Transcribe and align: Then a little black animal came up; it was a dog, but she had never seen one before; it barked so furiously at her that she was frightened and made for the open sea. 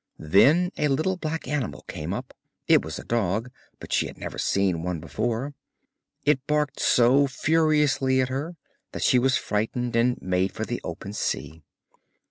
Then 0.17 0.71
a 0.79 0.87
little 0.87 1.15
black 1.15 1.47
animal 1.47 1.85
came 1.87 2.11
up; 2.11 2.33
it 2.67 2.83
was 2.83 2.97
a 2.97 3.03
dog, 3.03 3.51
but 3.79 3.93
she 3.93 4.07
had 4.07 4.17
never 4.17 4.39
seen 4.39 4.81
one 4.81 4.99
before; 4.99 5.53
it 6.25 6.47
barked 6.47 6.79
so 6.79 7.27
furiously 7.27 8.19
at 8.19 8.29
her 8.29 8.55
that 8.93 9.03
she 9.03 9.19
was 9.19 9.37
frightened 9.37 9.95
and 9.95 10.19
made 10.19 10.53
for 10.53 10.65
the 10.65 10.81
open 10.83 11.13
sea. 11.13 11.61